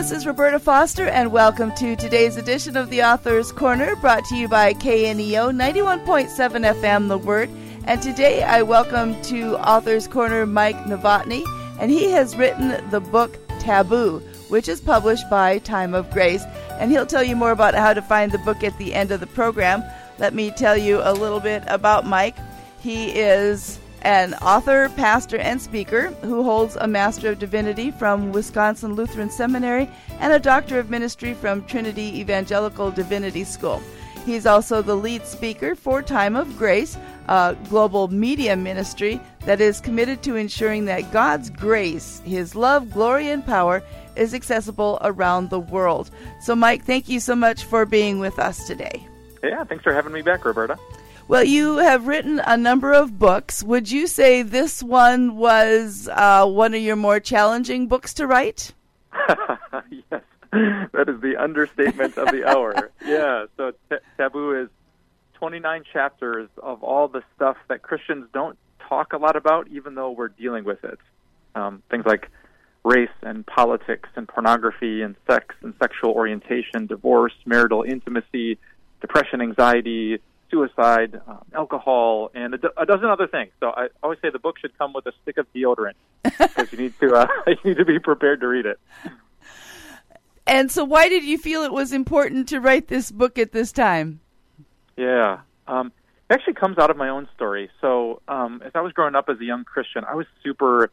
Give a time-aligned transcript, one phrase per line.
[0.00, 4.34] This is Roberta Foster, and welcome to today's edition of the Author's Corner, brought to
[4.34, 6.26] you by KNEO 91.7
[6.80, 7.50] FM The Word.
[7.84, 11.44] And today I welcome to Author's Corner Mike Novotny,
[11.78, 16.44] and he has written the book Taboo, which is published by Time of Grace.
[16.78, 19.20] And he'll tell you more about how to find the book at the end of
[19.20, 19.84] the program.
[20.18, 22.38] Let me tell you a little bit about Mike.
[22.80, 28.94] He is an author, pastor, and speaker who holds a Master of Divinity from Wisconsin
[28.94, 29.88] Lutheran Seminary
[30.18, 33.82] and a Doctor of Ministry from Trinity Evangelical Divinity School.
[34.24, 36.96] He's also the lead speaker for Time of Grace,
[37.28, 43.30] a global media ministry that is committed to ensuring that God's grace, His love, glory,
[43.30, 43.82] and power
[44.16, 46.10] is accessible around the world.
[46.40, 49.06] So, Mike, thank you so much for being with us today.
[49.42, 50.78] Yeah, thanks for having me back, Roberta.
[51.30, 53.62] Well, you have written a number of books.
[53.62, 58.74] Would you say this one was uh, one of your more challenging books to write?
[59.28, 62.90] yes, that is the understatement of the hour.
[63.06, 64.70] Yeah, so t- Taboo is
[65.34, 70.10] 29 chapters of all the stuff that Christians don't talk a lot about, even though
[70.10, 70.98] we're dealing with it.
[71.54, 72.28] Um, things like
[72.82, 78.58] race and politics and pornography and sex and sexual orientation, divorce, marital intimacy,
[79.00, 80.18] depression, anxiety,
[80.50, 83.52] suicide, um, alcohol, and a, do- a, dozen other things.
[83.60, 86.78] So I always say the book should come with a stick of deodorant because you
[86.78, 88.78] need to uh, you need to be prepared to read it.
[90.46, 93.72] And so, why did you feel it was important to write this book at this
[93.72, 94.20] time?
[94.96, 95.92] Yeah, um,
[96.28, 97.70] it actually comes out of my own story.
[97.80, 100.90] So, um, as I was growing up as a young Christian, I was super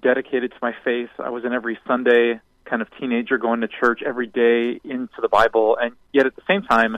[0.00, 1.10] dedicated to my faith.
[1.18, 5.28] I was in every Sunday kind of teenager going to church every day into the
[5.28, 6.96] Bible, and yet at the same time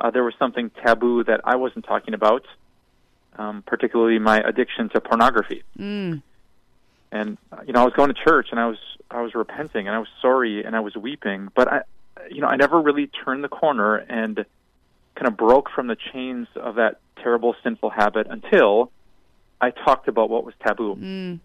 [0.00, 2.46] uh, there was something taboo that I wasn't talking about,
[3.38, 5.62] um, particularly my addiction to pornography.
[5.78, 6.22] Mm.
[7.12, 8.78] And uh, you know, I was going to church and I was
[9.10, 11.82] I was repenting and I was sorry and I was weeping, but I,
[12.30, 14.44] you know, I never really turned the corner and
[15.16, 18.92] kind of broke from the chains of that terrible sinful habit until
[19.60, 20.96] I talked about what was taboo.
[20.96, 21.40] Mm.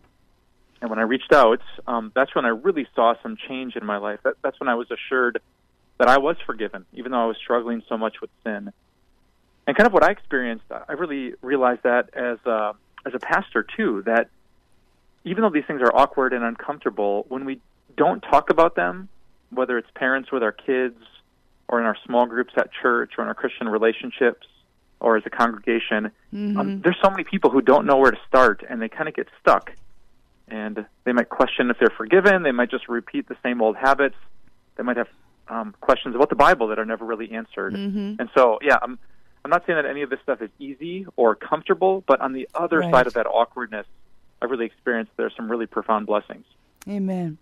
[0.82, 3.98] And when I reached out, um, that's when I really saw some change in my
[3.98, 4.20] life.
[4.24, 5.42] That, that's when I was assured
[5.98, 8.72] that I was forgiven, even though I was struggling so much with sin.
[9.68, 12.74] And kind of what I experienced, I really realized that as a,
[13.06, 14.30] as a pastor too, that
[15.24, 17.60] even though these things are awkward and uncomfortable, when we
[17.98, 19.10] don't talk about them,
[19.50, 20.98] whether it's parents with our kids,
[21.68, 24.46] or in our small groups at church, or in our Christian relationships,
[25.00, 26.58] or as a congregation, mm-hmm.
[26.58, 29.16] um, there's so many people who don't know where to start, and they kind of
[29.16, 29.72] get stuck.
[30.48, 32.44] And they might question if they're forgiven.
[32.44, 34.16] They might just repeat the same old habits.
[34.76, 35.08] They might have
[35.48, 37.74] um, questions about the Bible that are never really answered.
[37.74, 38.16] Mm-hmm.
[38.20, 38.98] And so, yeah, I'm
[39.44, 42.50] I'm not saying that any of this stuff is easy or comfortable, but on the
[42.56, 42.92] other right.
[42.92, 43.86] side of that awkwardness,
[44.42, 46.46] I've really experienced there's some really profound blessings.
[46.90, 47.38] Amen.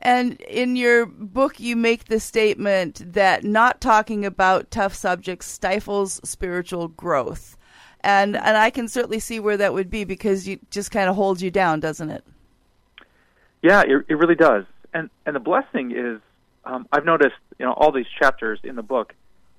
[0.00, 6.20] And in your book, you make the statement that not talking about tough subjects stifles
[6.24, 7.56] spiritual growth.
[8.00, 11.16] And and I can certainly see where that would be because you just kind of
[11.16, 12.24] holds you down, doesn't it?
[13.62, 14.64] Yeah, it, it really does.
[14.94, 16.20] And and the blessing is
[16.66, 19.14] um, I've noticed, you know, all these chapters in the book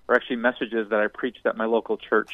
[0.10, 2.32] are actually messages that I preached at my local church.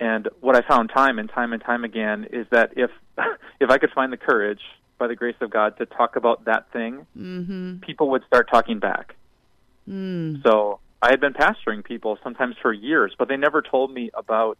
[0.00, 2.90] And what I found time and time and time again is that if
[3.60, 4.60] if I could find the courage,
[4.98, 7.78] by the grace of God, to talk about that thing, mm-hmm.
[7.78, 9.16] people would start talking back.
[9.88, 10.42] Mm.
[10.44, 14.58] So I had been pastoring people sometimes for years, but they never told me about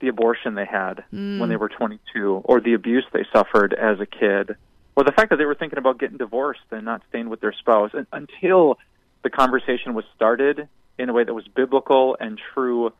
[0.00, 1.38] the abortion they had mm.
[1.38, 4.56] when they were 22 or the abuse they suffered as a kid
[4.96, 7.52] or the fact that they were thinking about getting divorced and not staying with their
[7.52, 8.78] spouse and, until
[9.22, 12.92] the conversation was started in a way that was biblical and true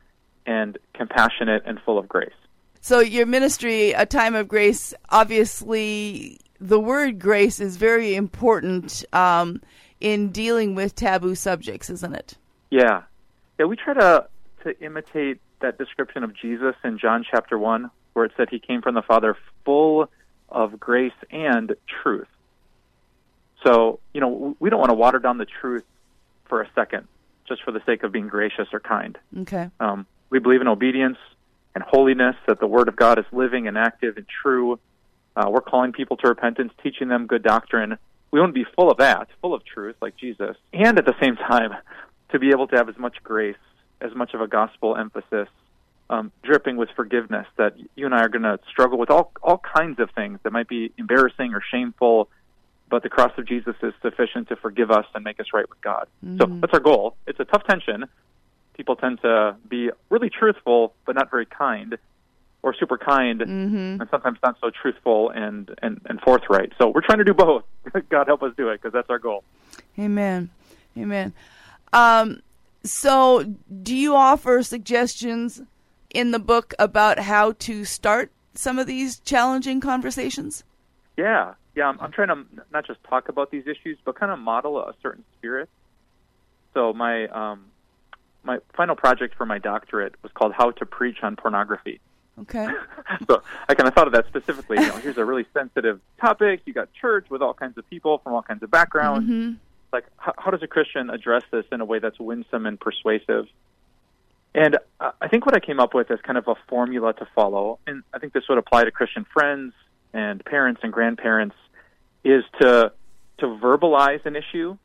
[0.47, 2.30] and compassionate and full of grace.
[2.80, 9.60] So, your ministry, A Time of Grace, obviously, the word grace is very important um,
[10.00, 12.36] in dealing with taboo subjects, isn't it?
[12.70, 13.03] Yeah.
[13.59, 14.26] Yeah, we try to,
[14.64, 18.82] to imitate that description of Jesus in John chapter 1, where it said he came
[18.82, 20.09] from the Father full
[20.53, 22.28] of grace and truth.
[23.65, 25.84] So, you know, we don't want to water down the truth
[26.47, 27.09] for a second
[27.49, 29.19] just for the sake of being gracious or kind.
[29.41, 29.69] Okay.
[29.81, 31.19] Um, we believe in obedience
[31.75, 34.78] and holiness, that the Word of God is living and active and true.
[35.34, 37.97] Uh, we're calling people to repentance, teaching them good doctrine.
[38.31, 41.15] We want to be full of that, full of truth, like Jesus, and at the
[41.21, 41.72] same time,
[42.31, 43.57] to be able to have as much grace,
[44.01, 45.48] as much of a gospel emphasis
[46.12, 49.59] um, dripping with forgiveness that you and I are going to struggle with all all
[49.59, 52.28] kinds of things that might be embarrassing or shameful,
[52.91, 55.80] but the cross of Jesus is sufficient to forgive us and make us right with
[55.80, 56.06] God.
[56.24, 56.36] Mm-hmm.
[56.38, 57.16] So that's our goal.
[57.26, 58.04] It's a tough tension.
[58.76, 61.97] People tend to be really truthful but not very kind.
[62.64, 64.00] or super kind, Mm-hmm.
[64.00, 66.70] and sometimes not so truthful and, and, and forthright.
[66.78, 67.64] So we're trying to do both.
[68.09, 69.42] God help us do it because that's our goal.
[69.98, 70.50] Amen.
[70.97, 71.32] Amen.
[71.92, 72.41] Um,
[72.84, 73.42] so,
[73.88, 75.60] do you offer suggestions
[76.14, 80.64] in the book about how to start some of these challenging conversations?
[81.16, 81.88] Yeah, yeah.
[81.88, 84.94] I'm, I'm trying to not just talk about these issues, but kind of model a
[85.03, 85.68] certain spirit.
[86.74, 87.66] So my um,
[88.44, 92.00] my final project for my doctorate was called "How to Preach on Pornography."
[92.41, 92.66] Okay.
[93.26, 94.78] so I kind of thought of that specifically.
[94.80, 96.62] You know, here's a really sensitive topic.
[96.64, 99.28] You got church with all kinds of people from all kinds of backgrounds.
[99.28, 99.53] hmm
[99.92, 103.48] Like, how, how does a Christian address this in a way that's winsome and persuasive?
[104.54, 107.78] And I think what I came up with is kind of a formula to follow,
[107.87, 109.72] and I think this would apply to Christian friends
[110.13, 111.57] and parents and grandparents,
[112.22, 112.93] is to
[113.39, 114.77] to verbalize an issue,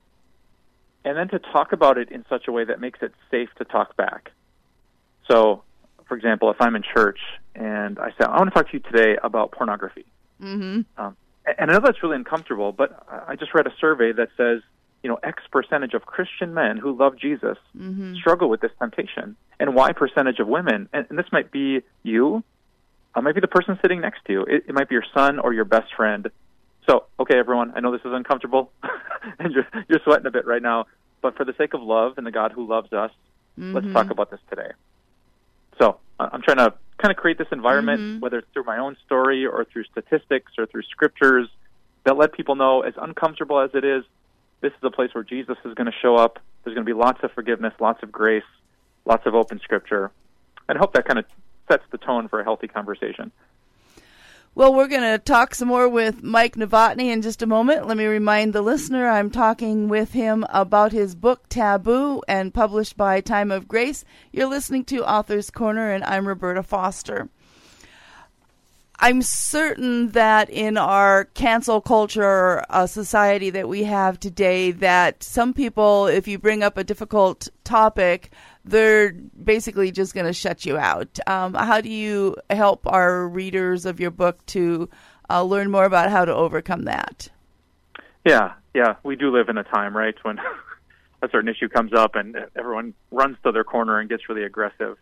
[1.04, 3.66] and then to talk about it in such a way that makes it safe to
[3.66, 4.32] talk back.
[5.30, 5.64] So,
[6.06, 7.20] for example, if I'm in church
[7.54, 10.06] and I say, "I want to talk to you today about pornography,"
[10.40, 14.30] hmm Um, and I know that's really uncomfortable, but I just read a survey that
[14.38, 14.62] says,
[15.04, 19.38] you know, X percentage of Christian men who love Jesus hmm struggle with this temptation,
[19.60, 22.44] and Y percentage of women, and, and this might be you,
[23.16, 25.40] it might be the person sitting next to you, it, it might be your son
[25.40, 26.28] or your best friend.
[26.90, 28.72] So, okay, everyone, I know this is uncomfortable,
[29.40, 30.86] and you're you're sweating a bit right now,
[31.22, 33.12] but for the sake of love and the God who loves us,
[33.74, 33.94] let's Mhm.
[33.94, 34.72] talk about this today.
[35.80, 38.22] So I'm trying to kind of create this environment, Mhm.
[38.22, 41.48] whether it's through my own story or through statistics or through scriptures,
[42.06, 44.04] that let people know, as uncomfortable as it is,
[44.62, 46.40] this is a place where Jesus is going to show up.
[46.64, 48.44] There's going to be lots of forgiveness, lots of grace,
[49.06, 50.12] lots of open scripture.
[50.68, 51.26] And I hope that kind of
[51.68, 53.32] sets the tone for a healthy conversation.
[54.56, 57.88] Well, we're going to talk some more with Mike Novotny in just a moment.
[57.88, 62.98] Let me remind the listener I'm talking with him about his book Taboo and published
[62.98, 64.04] by Time of Grace.
[64.32, 67.30] You're listening to Author's Corner, and I'm Roberta Foster.
[69.00, 75.54] I'm certain that in our cancel culture uh, society that we have today, that some
[75.54, 78.32] people, if you bring up a difficult topic,
[78.66, 81.20] they're basically just going to shut you out.
[81.28, 84.90] Um, how do you help our readers of your book to
[85.30, 87.30] uh, learn more about how to overcome that?
[88.26, 90.40] Yeah, yeah, we do live in a time, right, when
[91.22, 94.98] a certain issue comes up and everyone runs to their corner and gets really aggressive.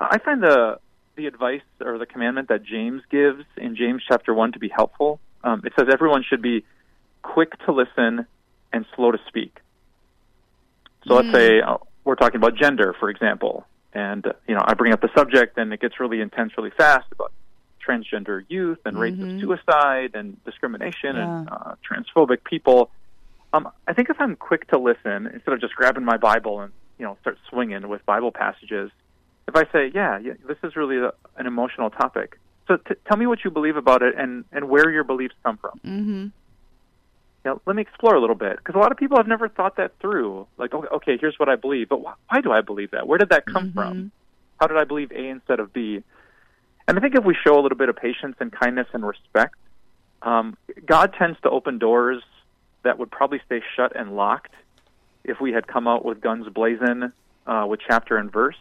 [0.00, 0.78] I find the
[1.18, 5.20] the advice or the commandment that James gives in James chapter one to be helpful.
[5.44, 6.64] Um, it says everyone should be
[7.22, 8.24] quick to listen
[8.72, 9.58] and slow to speak.
[11.06, 14.74] So let's say uh, we're talking about gender, for example, and uh, you know I
[14.74, 17.32] bring up the subject and it gets really intense really fast about
[17.86, 19.34] transgender youth and rates Mhm.
[19.34, 22.90] of suicide and discrimination and uh, transphobic people.
[23.52, 26.72] Um, I think if I'm quick to listen instead of just grabbing my Bible and
[26.98, 28.90] you know start swinging with Bible passages,
[29.48, 33.16] if I say, "Yeah, yeah this is really a, an emotional topic," so t- tell
[33.16, 35.80] me what you believe about it and and where your beliefs come from.
[35.84, 36.26] Mm-hmm.
[37.44, 39.76] Know, let me explore a little bit because a lot of people have never thought
[39.76, 40.46] that through.
[40.58, 43.06] Like, okay, okay here's what I believe, but wh- why do I believe that?
[43.06, 43.74] Where did that come Mhm.
[43.74, 44.12] from?
[44.60, 46.02] How did I believe A instead of B?
[46.86, 49.54] And I think if we show a little bit of patience and kindness and respect,
[50.22, 52.22] um, God tends to open doors
[52.82, 54.52] that would probably stay shut and locked
[55.24, 57.12] if we had come out with guns blazing
[57.46, 58.58] uh, with chapter and verse.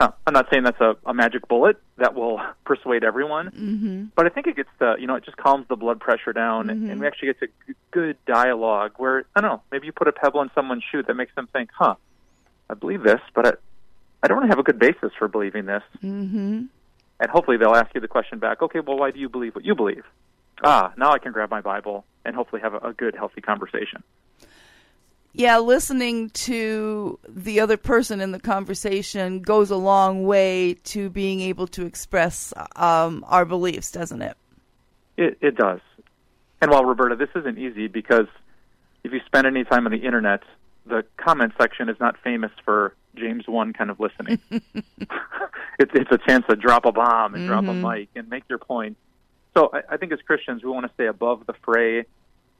[0.00, 4.04] Uh, I'm not saying that's a, a magic bullet that will persuade everyone, Mm-hmm.
[4.16, 6.68] but I think it gets the you know it just calms the blood pressure down,
[6.68, 6.90] Mhm.
[6.90, 10.08] and we actually get to g- good dialogue where I don't know maybe you put
[10.08, 11.96] a pebble in someone's shoe that makes them think, huh,
[12.70, 13.52] I believe this, but I,
[14.22, 16.64] I don't really have a good basis for believing this, Mm-hmm.
[17.20, 19.66] and hopefully they'll ask you the question back, okay, well why do you believe what
[19.66, 20.04] you believe?
[20.64, 24.02] Ah, now I can grab my Bible and hopefully have a, a good healthy conversation.
[25.32, 31.40] Yeah, listening to the other person in the conversation goes a long way to being
[31.40, 34.36] able to express um, our beliefs, doesn't it?
[35.16, 35.80] It, it does.
[36.60, 38.26] And while Roberta, this isn't easy because
[39.04, 40.42] if you spend any time on the internet,
[40.84, 44.38] the comment section is not famous for James one kind of listening.
[45.78, 47.98] it's it's a chance to drop a bomb and drop a Mhm.
[47.98, 48.96] mic and make your point.
[49.56, 52.04] So I, I think as Christians, we want to stay above the fray.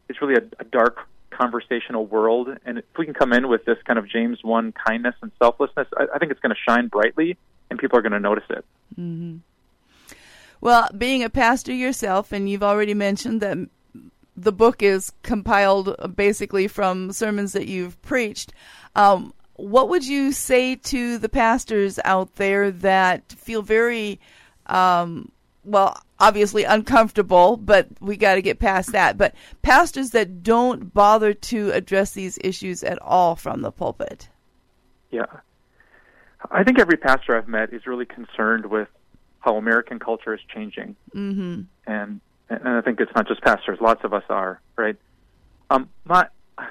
[0.08, 0.98] It's really a, a dark
[1.30, 5.14] conversational world, and if we can come in with this kind of James one kindness
[5.22, 7.36] and selflessness, I, I think it's going to shine brightly,
[7.70, 8.64] and people are going to notice it.
[8.98, 9.38] Mm-hmm.
[10.60, 13.56] Well, being a pastor yourself, and you've already mentioned that
[14.36, 18.52] the book is compiled basically from sermons that you've preached.
[18.94, 24.18] Um, what would you say to the pastors out there that feel very,
[24.66, 25.30] um,
[25.64, 29.18] well, obviously uncomfortable, but we got to get past that.
[29.18, 34.28] But pastors that don't bother to address these issues at all from the pulpit.
[35.10, 35.26] Yeah.
[36.50, 38.88] I think every pastor I've met is really concerned with
[39.40, 41.62] how American culture is changing, mm-hmm.
[41.86, 44.96] and and I think it's not just pastors; lots of us are right.
[45.70, 46.28] Um, my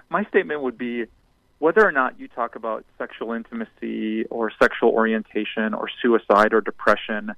[0.09, 1.05] my statement would be
[1.59, 7.31] whether or not you talk about sexual intimacy or sexual orientation or suicide or depression,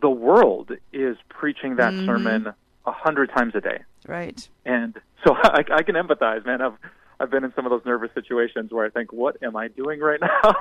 [0.00, 2.06] the world is preaching that Mhm.
[2.06, 2.52] sermon
[2.86, 3.78] a hundred times a day.
[4.06, 4.48] Right.
[4.64, 6.60] And so I, I can empathize, man.
[6.62, 6.74] I've
[7.18, 10.00] I've been in some of those nervous situations where I think, "What am I doing
[10.00, 10.54] right now?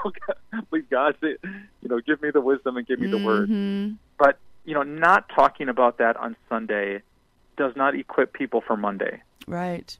[0.69, 1.37] Please, God, you
[1.89, 3.97] know, give me the wisdom and give me the word." Mhm.
[4.17, 7.01] But you know, not talking about that on Sunday
[7.57, 9.21] does not equip people for Monday.
[9.47, 9.97] Right.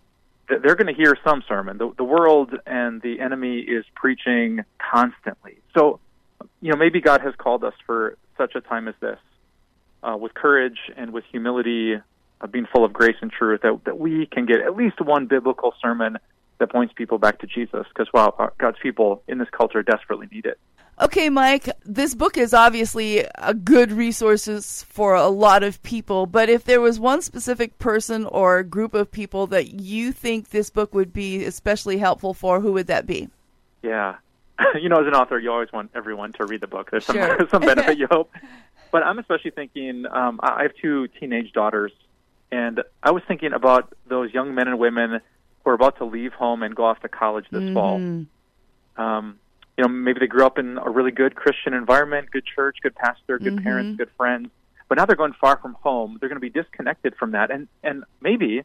[0.47, 1.77] They're going to hear some sermon.
[1.79, 5.57] The, the world and the enemy is preaching constantly.
[5.75, 5.99] So,
[6.61, 9.19] you know, maybe God has called us for such a time as this,
[10.03, 11.95] uh, with courage and with humility,
[12.41, 15.25] uh, being full of grace and truth, that, that we can get at least one
[15.27, 16.17] biblical sermon
[16.57, 17.85] that points people back to Jesus.
[17.89, 20.59] Because, wow, God's people in this culture desperately need it.
[21.01, 26.47] Okay, Mike, this book is obviously a good resources for a lot of people, but
[26.47, 30.93] if there was one specific person or group of people that you think this book
[30.93, 33.27] would be especially helpful for, who would that be?
[33.81, 34.15] Yeah.
[34.81, 36.91] you know, as an author, you always want everyone to read the book.
[36.91, 37.47] There's some Sure.
[37.51, 38.31] some benefit you hope.
[38.91, 40.05] But I'm especially thinking.
[40.09, 41.91] Um, I have two teenage daughters,
[42.51, 45.19] and I was thinking about those young men and women
[45.63, 47.99] who are about to leave home and go off to college this fall.
[47.99, 48.27] Mhm.
[48.97, 49.39] Um,
[49.77, 52.95] you know, maybe they grew up in a really good Christian environment, good church, good
[52.95, 53.63] pastor, good Mhm.
[53.63, 54.49] parents, good friends.
[54.87, 56.17] But now they're going far from home.
[56.19, 58.63] They're going to be disconnected from that, and and maybe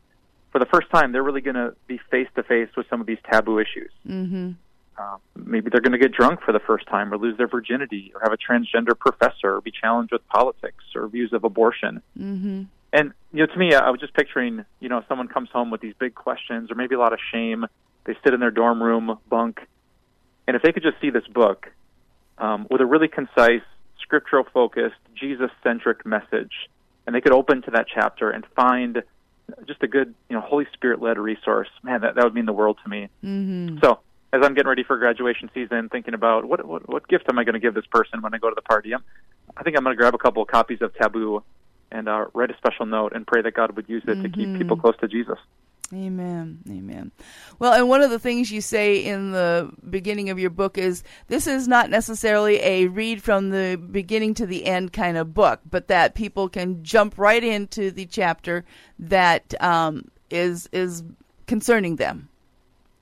[0.53, 3.07] for the first time, they're really going to be face to face with some of
[3.07, 3.91] these taboo issues.
[4.07, 4.55] Mhm.
[5.01, 8.13] Uh, maybe they're going to get drunk for the first time or lose their virginity
[8.15, 12.03] or have a transgender professor or be challenged with politics or views of abortion.
[12.19, 12.67] Mhm.
[12.93, 15.81] And, you know, to me, I was just picturing, you know, someone comes home with
[15.81, 17.65] these big questions or maybe a lot of shame.
[18.05, 19.67] They sit in their dorm room bunk.
[20.47, 21.71] And if they could just see this book
[22.37, 23.63] um, with a really concise,
[24.03, 26.69] scriptural focused, Jesus centric message,
[27.07, 29.03] and they could open to that chapter and find
[29.67, 32.53] just a good, you know, Holy Spirit led resource, man, that, that would mean the
[32.53, 33.09] world to me.
[33.25, 33.81] Mhm.
[33.83, 34.01] So
[34.33, 37.45] as I'm getting ready for graduation season, thinking about what what, what gift am I
[37.45, 39.03] going to give this person when I go to the party, I'm,
[39.57, 41.43] I think I'm going to grab a couple of copies of Taboo
[41.91, 44.57] and uh, write a special note and pray that God would use it to keep
[44.57, 45.39] people close to Jesus.
[45.93, 46.61] Amen.
[46.69, 47.11] Amen.
[47.59, 51.03] Well, and one of the things you say in the beginning of your book is
[51.27, 55.61] this is not necessarily a read from the beginning to the end kind of book,
[55.69, 58.65] but that people can jump right into the chapter
[59.01, 61.03] that um, is is
[61.49, 62.29] concerning them.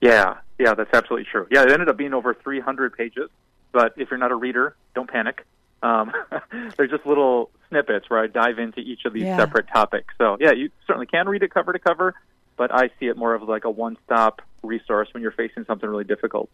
[0.00, 1.46] Yeah, yeah, that's absolutely true.
[1.50, 3.30] Yeah, it ended up being over 300 pages,
[3.72, 5.46] but if you're not a reader, don't panic.
[5.82, 6.12] Um,
[6.76, 9.36] they're just little snippets where I dive into each of these Yeah.
[9.36, 10.12] separate topics.
[10.18, 12.14] So yeah, you certainly can read it cover to cover,
[12.56, 16.04] but I see it more of like a one-stop resource when you're facing something really
[16.04, 16.50] difficult.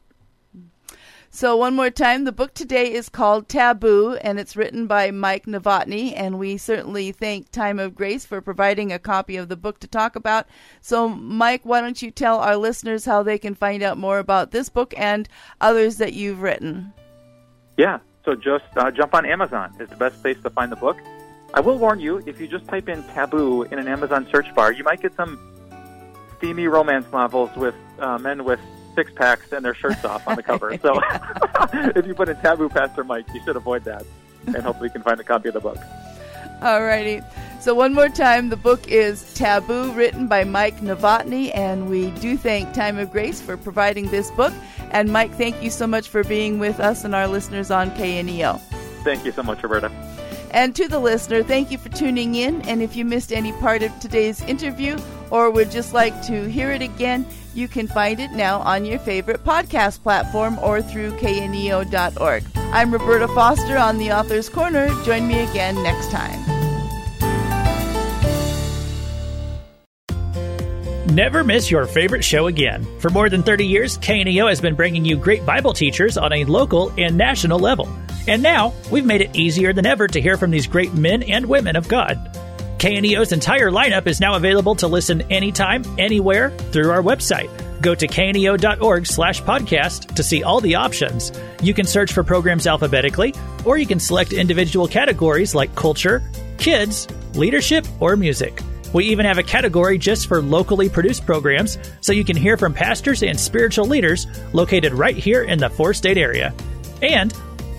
[1.34, 5.46] So, one more time, the book today is called Taboo, and it's written by Mike
[5.46, 6.12] Novotny.
[6.14, 9.88] And we certainly thank Time of Grace for providing a copy of the book to
[9.88, 10.46] talk about.
[10.80, 14.52] So, Mike, why don't you tell our listeners how they can find out more about
[14.52, 15.28] this book and
[15.60, 16.92] others that you've written?
[17.76, 20.98] Yeah, so just uh, jump on Amazon is the best place to find the book.
[21.52, 24.70] I will warn you, if you just type in taboo in an Amazon search bar,
[24.70, 25.40] you might get some
[26.36, 28.60] steamy romance novels with uh, men with
[28.94, 30.76] six packs and their shirts off on the cover.
[30.78, 31.00] So
[31.96, 34.04] if you put in taboo Pastor Mike, you should avoid that.
[34.46, 35.78] And hopefully you can find a copy of the book.
[36.60, 37.24] Alrighty.
[37.60, 42.36] So, one more time, the book is Taboo, written by Mike Novotny, and we do
[42.36, 44.52] thank Time of Grace for providing this book.
[44.90, 48.60] And, Mike, thank you so much for being with us and our listeners on KNEO.
[49.02, 49.90] Thank you so much, Roberta.
[50.50, 52.60] And to the listener, thank you for tuning in.
[52.62, 54.98] And if you missed any part of today's interview
[55.30, 58.98] or would just like to hear it again, you can find it now on your
[58.98, 62.44] favorite podcast platform or through kneo.org.
[62.56, 64.88] I'm Roberta Foster on the Author's Corner.
[65.04, 66.40] Join me again next time.
[71.14, 72.84] Never miss your favorite show again.
[72.98, 76.44] For more than 30 years, KNEO has been bringing you great Bible teachers on a
[76.46, 77.88] local and national level.
[78.26, 81.46] And now, we've made it easier than ever to hear from these great men and
[81.46, 82.18] women of God.
[82.84, 87.48] KNEO's entire lineup is now available to listen anytime, anywhere through our website.
[87.80, 91.32] Go to kneo.org slash podcast to see all the options.
[91.62, 93.32] You can search for programs alphabetically,
[93.64, 96.22] or you can select individual categories like culture,
[96.58, 98.60] kids, leadership, or music.
[98.92, 102.74] We even have a category just for locally produced programs, so you can hear from
[102.74, 106.52] pastors and spiritual leaders located right here in the four state area.
[107.00, 107.32] And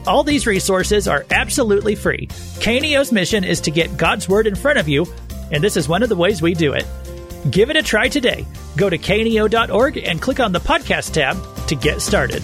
[0.08, 2.28] all these resources are absolutely free.
[2.60, 5.06] KNEO's mission is to get God's Word in front of you,
[5.52, 6.86] and this is one of the ways we do it.
[7.52, 8.46] Give it a try today.
[8.76, 12.42] Go to kneo.org and click on the podcast tab to get started.